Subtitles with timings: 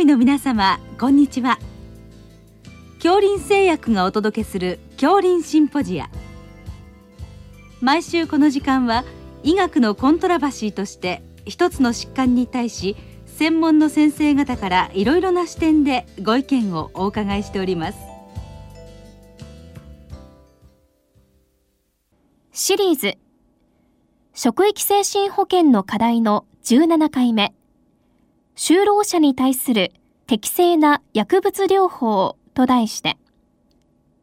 [0.00, 1.58] 医の皆様こんにちは。
[3.02, 6.08] 恐林製薬がお届けする恐林シンポジア。
[7.80, 9.04] 毎週この時間は
[9.42, 12.96] 医学のコントラバシーとして一つの疾患に対し
[13.26, 17.98] 専門の先生方からいろいろな視点でご意見をお伺いしております。
[22.52, 23.16] シリーズ。
[24.34, 27.57] 職域精神保健の課題の17回目。
[28.60, 29.92] 就労者に対する
[30.26, 33.16] 適正な薬物療法と題して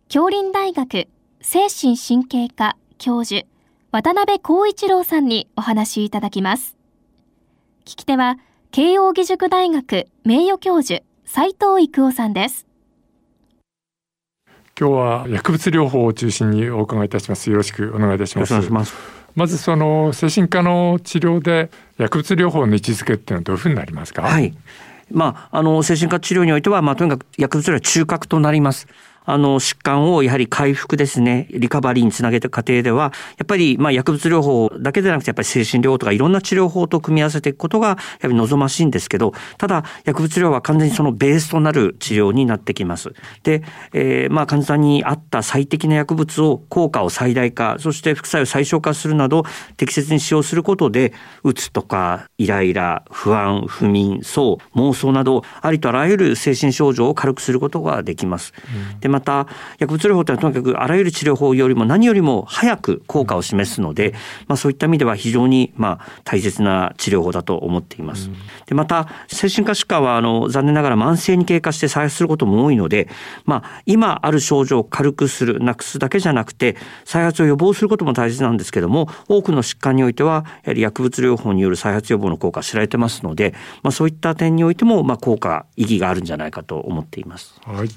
[0.10, 1.08] 京林大学
[1.40, 3.48] 精神神経科教授
[3.94, 6.76] 渡辺光一郎さんにお話しいただきます。
[7.86, 8.38] 聞き手は
[8.72, 12.68] 慶應義塾大学名誉教授斉藤育夫さんです。
[14.78, 17.50] 今日は薬物療法を中心にお伺いいたします。
[17.50, 24.22] よろしくお願いいたしますまずその精神科の治療で薬物療法の位置づけっていうのはどういうふうになりますか？
[24.24, 24.56] はい
[25.12, 28.88] まあ、あの精神科治療においては、まあ、とにかく薬物療法は中核となります。
[29.26, 43.14] あの、疾患をやはり回復ですね、リカバリーにつなげた過程では、やっぱり、まあ、薬物療法だけでなくて、やっぱり精神療法とかいろんな治療法と組み合わせていくことが、やはり望ましいんですけど、ただ、薬物療法は完全にそのベースとなる治療になってきます。
[43.44, 49.44] で、えー、まあ、患者さんに合った最適な薬物を、効果を最大化、そして副作用を最小化するなど、
[49.78, 58.54] 適切に使用することで、うつとか、イライラ、不安、不眠、そう、妄想など、ありとあらゆる精神症状を軽くすることができます。
[58.94, 59.48] うん、で、また、
[59.80, 64.14] 薬物療法というのはとにかくあらゆる治療法よりも何よりも早く効果を示すので、
[64.48, 68.30] まあ、そういった意味では非常にまあ大切な治療法だと思っています。
[68.66, 73.08] でまた精神科疾患はあの残念ながら慢性に経過して再発することも多いので、
[73.46, 87.60] まあ、今ある症状を軽くするなくすだけじゃなくて再発を予防することも大切なんですけども多くの疾患においてはやはり薬物療法による再発予防の効果が知られてますので、まあ、そういった点においてもまあ効果意義があるんじゃないかと思っています。
[87.66, 87.90] はい、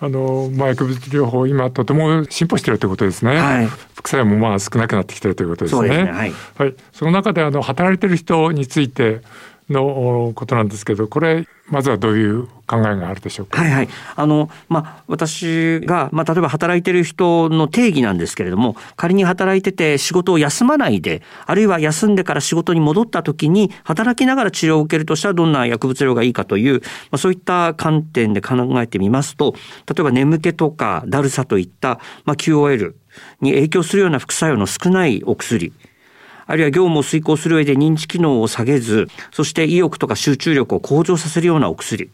[0.00, 5.88] あのま薬物療法今とても進歩しているということですね、はい、副作用もまあ少なくなってきているということですね。
[5.88, 9.22] そ、ね、はい、はい、その中であの働いている人について
[9.68, 13.60] のことなんですけどこれまずはどういう考えがあるでしょうか？
[13.60, 13.88] はいはい。
[14.14, 26.80] あの、まあ、私が、まあ、例えば働いてる人の定義なんですけれども、仮に働いてて仕事を休まないで、あるいは休んでから仕事に戻った時に、働きながら治療を受けるとしたらどんな薬物療がいいかという、ま
[27.12, 29.56] あ、そういった観点で考えてみますと、
[29.88, 32.94] 例えば眠気とかだるさといった、まあ、QOL
[33.40, 35.72] に影響するような副作用の少ないお薬、
[36.46, 42.10] あるいは業務を遂行する上で認知機能を下げず、そして意欲とか集中力を向上させるようなお薬。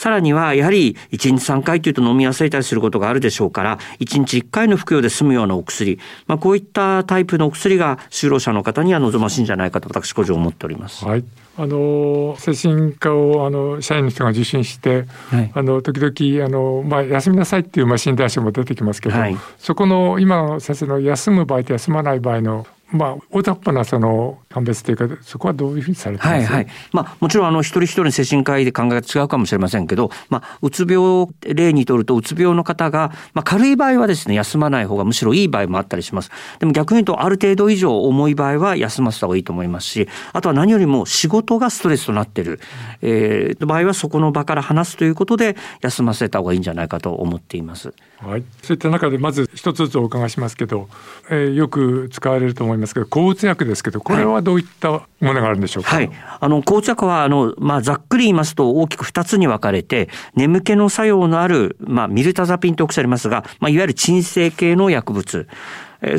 [0.00, 5.98] さらには、やはり1日3回というと飲み忘れたりすることがあるでしょうから、1日1回の服用で済むようなお薬。
[6.26, 11.04] まあ、こういったタイプのお薬が就労者の方には望ましいんじゃないかと私個人思っております。
[11.04, 11.24] はい。
[11.58, 26.34] あの精神科をあの社員の人が受診して、はい、あの時々あの、まあ、休みなさいっていう、まあ、診断書も出てきますけど、はい、そこの今の先生の休む場合と休まない場合のまあ、大雑把なその判別というか、そこはどういうふうにされてます？
[26.34, 26.66] はいはい。
[26.92, 36.32] まあ、もちろん、あの、一人一人精神科医で考えが違うかもしれませんけど、まあ、うつ病例にとると、うつ病の方が、まあ、軽い場合はですね、休まない方がむしろいい場合もあったりします。
[36.58, 42.58] でも逆に言うと、ある程度以上重い場合は休ませた方がいいと思いますし、あとは何よりも仕事がストレスとなっている、
[43.02, 47.94] えー、場合はそこの場から話すということで、休ませた方がいいんじゃないかと思っています。
[48.18, 48.42] はい。
[48.62, 50.88] そういった中で、まず一つずつお伺いしますけど、
[51.30, 55.96] えー、よく使われると思いますけど、抗うつ薬ですけど、これはどういったものがあるんでしょうか？
[55.96, 56.10] はい。
[56.40, 65.48] あの、紅茶は、あの、まあ、ざっくり言いますと、大きく二つに分かれて、眠気の作用のある、まあ、ミルタザピンとおっしゃいますが、まあ、いわゆる鎮静系の薬物。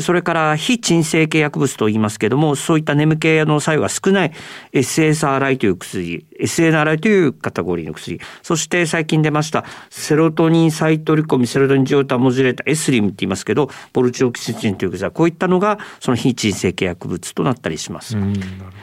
[0.00, 4.32] それから非鎮静系薬物と言いますけれども、そういった眠気の作用が少ない
[4.72, 18.16] SSRI という薬、SNRI というカテゴリーの薬、そして最近出ましたセロトニンサイトリコミセロトニン状態モジュレーター、エスリムって言いますけど、ボルチオキシチンという薬はこういったのがその非鎮静系薬物となったりします。
[18.16, 18.32] なる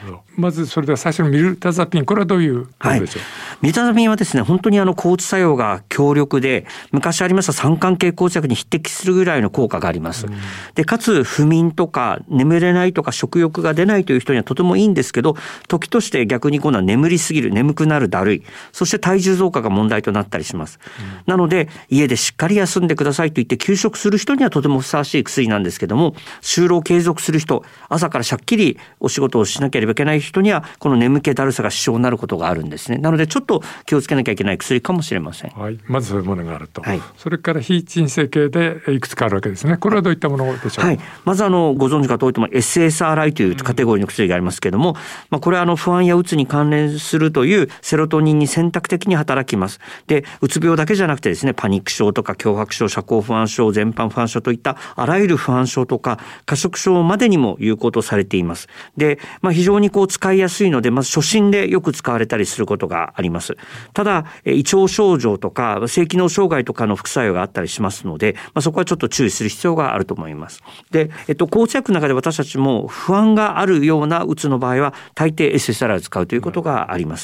[0.06, 0.22] ほど。
[0.36, 3.26] まずそれでは最初のミルタザピン、これはどういうことでしょう、は
[3.56, 10.26] い、ミルタザピンはですね、本当にあの抗うつ作用が強力で、昔ありました三環系抗うつ薬に匹敵するぐらいの効果があります。
[10.74, 15.36] で、かつ不眠とか眠れないとか食欲が出ないという人にはとてもいいんですけど、
[15.68, 18.42] 時として逆に今度は眠りすぎる、眠くなるだるい、
[18.72, 20.78] そして体重増加が問題となったりします。
[20.98, 32.98] うん、なので、家でしっかり休んでくださいと言って休職する人にはとてもふさわしい薬なんですけども、就労継続する人、朝からしゃっきりお仕事をしなければいけない人には、この眠気だるさが支障になることがあるんですね。
[32.98, 35.50] なので、ちょっと気をつけなきゃいけない薬かもしれません。
[35.50, 35.78] はい。
[35.86, 36.82] まずそういうものがあると。
[36.82, 39.76] はい、それから非鎮静系でいくつかあるわけですね。
[39.76, 40.86] これはどういったものでしょうか？
[40.88, 41.00] はい。
[41.24, 44.94] まずあのご存知かといっても SSRI というカテゴリーの薬がありますけれども、
[45.30, 49.80] まあ、これはあの不安やうつに関連するとというセロトニンに選択的に働きます。
[50.06, 58.68] で、うつ病だけじゃなくてですね、パニック症とか脅迫症、社交不安症、全般不安症といったあらゆる不安症とか過食症までにも有効とされています。
[58.98, 63.56] で、まあ、非常にこう使いやすいので、まず初診でよく使われたりすることがあります。
[63.94, 70.62] ただ、胃腸症状とか性機能障害とかの副作用があったりしますので、まあ、そこはちょっと注意する必要があると思います。
[70.90, 77.19] で、えっと、抗薬の中で私たちも不安があるようなうつの場合は大抵 SSR を使うということがあります。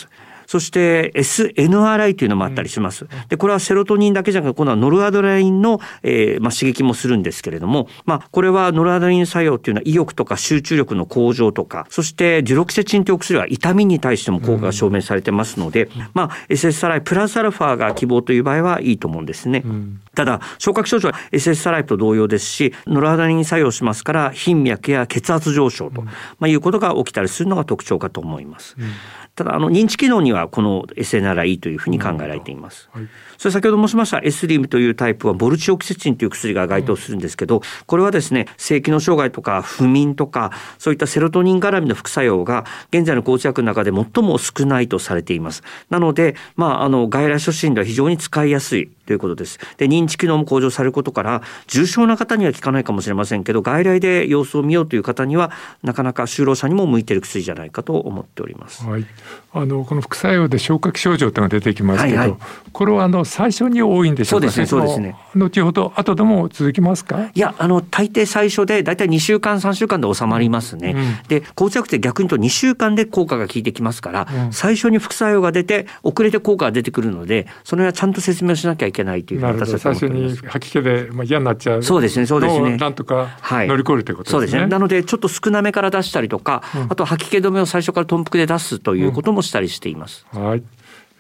[0.47, 3.07] そして SNRI というのもあったりします。
[3.29, 19.65] で、これはセロトニンだけじゃなくて、今度はノルアドレナリンの、えー、まあ、刺激もするんですけれども、まあ、これはノルアドレナリン作用っていうのは意欲とか集中力の向上とか、そしてデュロキセチンというお薬は痛みに対しても効果が証明されてますので、まあ、SSRI プラスアルファが希望という場合はいいと思うんですね。
[20.15, 28.77] ただ、消化器症状は SSRI と同様ですし、ノルアドレナリン作用しますから、頻脈や血圧上昇と、まあ、いうことが起きたりするのが特徴かと思います。
[29.37, 32.89] ただあの認知機能にはこの SNRI というふうに考えられています。
[32.91, 45.63] はい、それ先ほど申しました S リムというタイプはボルチオキセチンという薬が該当するんですけど、これはですね性機能障害とか不眠とかそういったセロトニン絡みの副作用が現在の抗治薬の中で最も少ないとされています。
[45.91, 49.59] なのでまああの外来初診では非常に使いやすいということです。
[49.77, 55.53] で認知機能も向上されることから重症な方には効かないかもしれませんけど外来で様子を見ようという方には
[55.83, 58.85] なかなか就労者にも向いている薬じゃないかと思っております。
[58.85, 59.07] はい、
[59.53, 62.39] あのこの副作用で消化器症状というのが出てきますけど、はいはい、
[62.73, 65.17] これはあの最初に多いんでしょうか、ね、そうですねそうですね。
[65.35, 67.31] 後ほど後でも続きますか？
[67.35, 82.77] いやあの大抵最初で大体2週間3週間で収まりますね、うん、で膠着って逆に言うと2週間で効果が効いてきますから、うん、最初に副作用が出て遅れて効果が出てくるのでそれはちゃんと説明しなきゃいけないという私は最初に吐き気で、まあ、嫌になっちゃうそうですねそうですね。
[82.77, 84.67] なんとか乗り越えるということですね、はい、そうですね。
[84.67, 90.63] なのでちょっと少なめから出したりとか、うん、あと吐き気止めを最初から豚腹で出すということもしたりしています、はい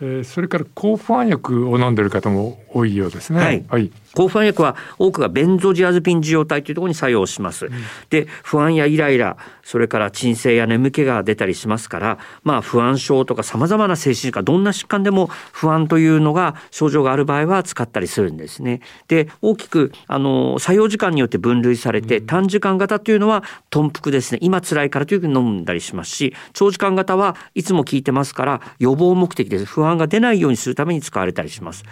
[0.00, 3.40] えー、それから抗不安薬を飲んでる方も多いようですね。
[3.40, 3.64] はい。
[3.68, 7.66] はい、抗不安薬は多くがベンゾジアズピン受容体というところに作用します。
[7.66, 7.72] うん、
[8.08, 18.80] で、不安やイライラ、それから鎮静や眠気が出たりしますから、まあ不安症とか様々な精神科、どんな疾患でも不安というのが症状がある場合は使ったりするんですね。
[19.08, 24.38] で、大きくあの作用時間によって分類されて、うん、短時間型というのは豚腹ですね。
[24.40, 29.66] 今辛いからというふうに飲んだりしますし、長時間型はいつも効いてますから予防目的です。
[29.66, 31.84] 不安が出ないようにするために使われたりします。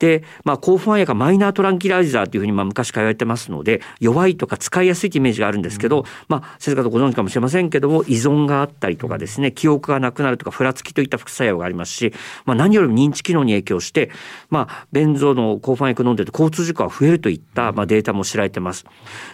[0.00, 12.12] で、まあ、抗不安薬がマイナートランキライザーというふうにまあ昔から言われてますので、弱いとか使いやすいというイメージがあるんですけど、うん、まあ、先生方ご存知かもしれませんけども、依存があったりとかですね、記憶がなくなるとか、ふらつきといった副作用がありますし、
[12.46, 14.10] まあ、何よりも認知機能に影響して、
[14.48, 18.86] まあ、ベンゾの抗不安薬飲んでると交通事故が増えるといったまあデータも知られてます。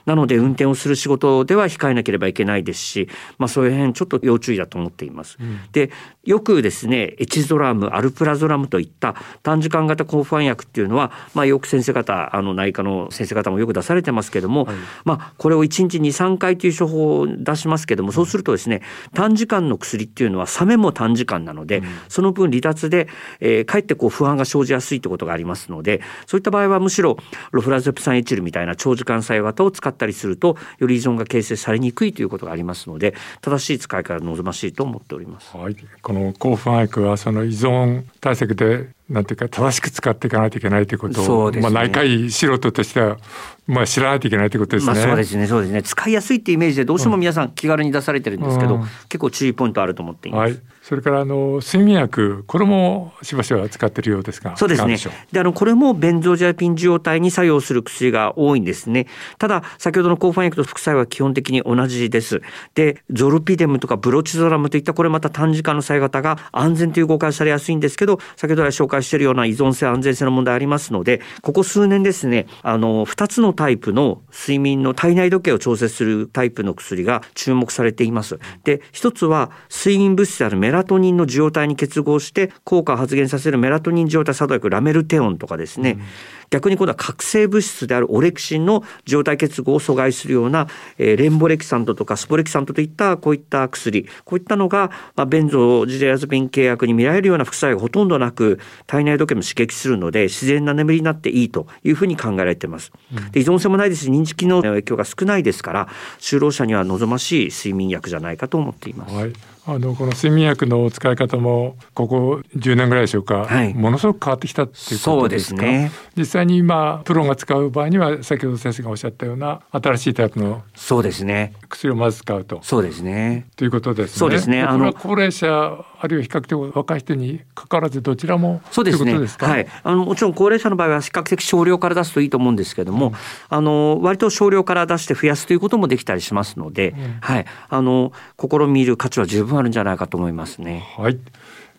[0.05, 3.09] なので、運転をする仕事では控えなければいけないですし、
[3.39, 5.37] まあ、そういう辺ちょっと要注意だと思っています。
[5.41, 5.91] うん、で、
[6.25, 18.83] よくですね、エチゾラム、アルプラゾラムといった短時間型抗不安薬っていうのは、まあ、よく先生方あの内科の先生方もよく出されてますけども、はい、まあ、これを1日23回という処方を出しますけどもそうするとですね
[19.15, 23.09] 短時間の薬っていうのは冷めも短時間なので、うん、その分離脱で、
[23.41, 27.17] えー、かえってこう不安が生じやすいということがありますのでそういった場合はむしろ
[27.53, 35.57] ロフラゼプサンエチルみたいな長時間作用型を使ったりするとより依存が形成されにくいということがありますので正しい使い方が望ましいと思っております。
[35.57, 43.19] はい、この抗不安薬はその依存対策でなんていうか正しく使っていかないといけないということを、ね、まあ内科医素人としては
[43.67, 44.95] まあ知らないといけないということですね。
[44.95, 45.83] まあ、そうですね、そうですね。
[45.83, 50.53] 使いやすいっていうイメージでどうしても皆さん気軽に出されてるんですけど、うん、結構注意ポイントあると思っています。
[50.53, 50.61] はい。
[50.87, 54.97] それからあの睡眠薬これもしばしば使ってるようですがそうですね。
[55.33, 59.09] であのこれもベンゾジアピン受容体に作用する薬が多いんですね。
[59.39, 62.41] ただ先ほどの抗ファン薬と副作用は基本的に同じです。
[62.77, 78.39] でゾルピデムとかブロチゾラムといったこれまた短時間の作用型が安全という誤解されやすいんですけど先ほど来紹介しているような依存性安全性の問題ありますのでここ数年ですねあの2つのタイプの睡眠の体内時計を調節するタイプの薬が注目されています。
[78.63, 86.03] で一つは睡眠物質であるメラトニンの受容体に結合して効果を発現させるメラトニン受容体作動薬ラメルテオンとかですね、うん
[86.51, 102.93] 逆に今度は覚醒物質であるオレキシンの状態結合を阻害するような、えー、レンボレキサントとかスポレキサントといったこういった薬こういったのが、まあ、ベンゾジデアズピン契約に見られるような副作用がほとんどなく体内時計も刺激するので自然な眠りになっていいというふうに考えられています。
[103.33, 105.89] で依存性もないですし認知機能の影響が少ないですから
[106.19, 109.15] 就労者には望ましい睡眠薬じゃないかと思っています。
[109.15, 109.33] はい
[109.69, 115.63] あのこの睡眠薬の使い方もここ10年ぐらいでしょうか、はい、ものすごく変わってきたっていうことですか？
[115.63, 121.53] ね、実際に今プロが使う場合には先ほど先生がおっしゃったような新しいタイプのそうですね。
[121.69, 122.61] 薬をまず使うと。
[122.63, 123.47] そうですね。
[123.57, 124.19] ということですね。
[124.19, 124.63] そうですね。
[124.63, 129.15] あの高齢者あるいは比較的若い人にかかわらずどちらもそうですね。
[129.39, 133.15] はい、あのもちろん高齢者の場合は比較的少量から出すといいと思うんですけども、うん、
[133.49, 137.47] あの割と少量から出して増やすということもできたりしますので、うん、はい。
[137.69, 140.85] あの試みる価値は十分あるんじゃないかと思いますね。
[140.97, 141.19] はい。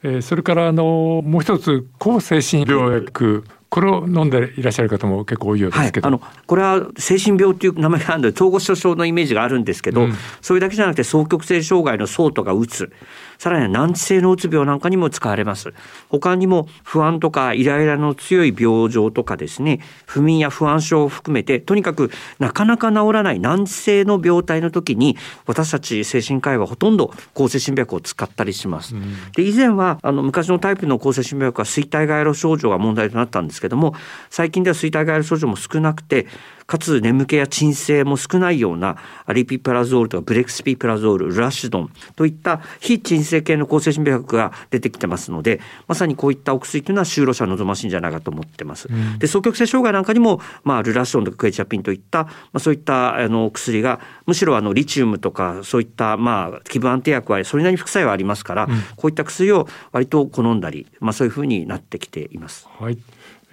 [0.03, 12.91] えー、それからあのもう一つ抗精神病薬これを飲んでいらっしゃる方も結構多いようですけど、はい、あのこれは精神病っていう名前があるので統合失調症のイメージがあるんですけど、うん、それだけじゃなくて双極性障害の層とかうつ
[13.37, 15.73] さらには難治性のうつ病なんかにも使われます。
[16.09, 28.95] 他にも不安とかイライラの強い病状とかですね、不眠や不安症を含めて、とにかくなかなか治らない難治性の病態の時に、私たち精神科医はほとんど抗精神病薬を使ったりします。
[28.95, 33.93] うん、で以前はあの昔のタイプの抗精神病薬は衰退外路症状が問題となったんですけども、
[34.29, 36.27] 最近では衰退外路症状も少なくて、
[36.67, 48.89] かつ眠気や鎮静も少ないようなアリピプラゾールとかブレクスピプラゾール、ルラシドンといった非鎮静系の抗精神病薬が出てきてますので、まさにこういったお薬というのは就労者望ましいんじゃないかと思ってます。
[48.91, 62.67] うん、で、双極性障害なんかにも、まあ、ルラシドンとかクエチャピンといった、まあ、そういったあの薬が、むしろあのリチウムとかそういったまあ気分安定薬はそれなりに副作用はありますから、うん、こういった薬を割と好んだり、まあ、そういうふうになってきています。
[62.77, 62.97] はい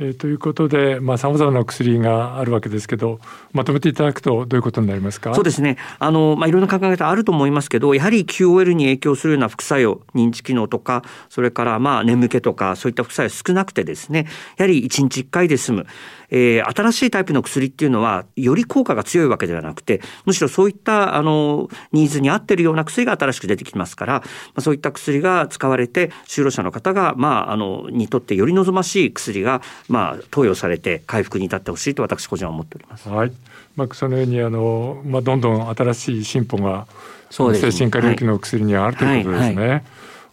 [0.01, 3.21] えー、ということで、まあ、さまざまな薬があるわけですけど、
[3.53, 5.33] まとめていただくと、どういうことになりますか？
[5.37, 5.77] そうですね。
[6.01, 15.87] あの、まあ、いろんな考え方あると思いますけど、やはり QOL に影響するような副作用、認知機能とか、それからまあ眠気とか、そういった副作用少なくてですね、やはり1日1回で済む。
[16.31, 24.25] えー、新しいタイプの薬っていうのはより効果が強いわけではなくてむしろそういったあのニーズに合ってるような薬が新しく出てきますから、ま
[24.57, 33.09] あ、そういった薬が使われて就労者の方が、まあ、あのにとってより望ましい薬が、まあ、投与されて回復に至ってほしいと私個人は思っております。
[33.09, 33.33] はい
[33.77, 36.87] まあ、そのようにあの、まあ、どんどん新しい進歩が
[37.31, 39.57] そうです、ね、精神科領域の薬にはあるということですね。
[39.57, 39.83] はい、はい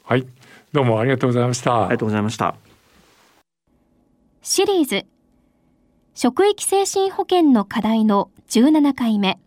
[0.03, 0.27] はい、
[0.71, 1.83] どうもありがとうございました。
[1.83, 2.55] ありがとうございました。
[4.41, 5.05] シリーズ
[6.13, 9.39] 職域精神保健の課題の17回目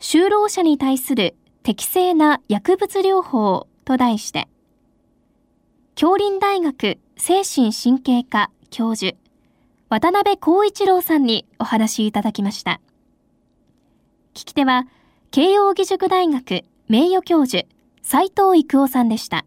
[0.00, 4.48] 就労者に対する適正な薬物療法と題して
[5.94, 9.16] 京林大学精神神経科教授
[9.88, 12.80] 渡辺光一郎さんにお話いただきました。
[14.34, 14.88] 聞き手は
[15.30, 17.68] 慶應義塾大学名誉教授
[18.02, 19.44] 斉藤育夫さんでした。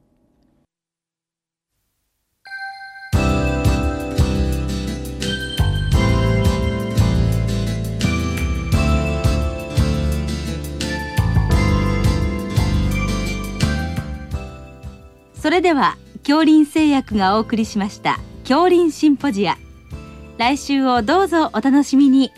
[15.36, 18.22] それでは恐林製薬がお送りしました。
[18.48, 19.58] 恐林シンポジア。
[20.38, 22.32] 来週をどうぞお楽しみに。